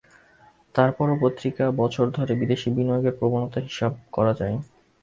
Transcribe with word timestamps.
তার 0.75 0.89
পরও 0.97 1.15
পঞ্জিকা 1.21 1.65
বছর 1.81 2.05
ধরে 2.17 2.33
বিদেশি 2.35 2.67
বিনিয়োগের 2.75 3.17
প্রবণতা 3.19 3.59
হিসাব 3.67 3.91
করা 4.11 4.33
যায়। 4.33 4.55